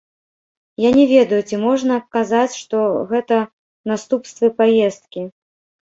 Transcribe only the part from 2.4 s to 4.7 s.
што гэта наступствы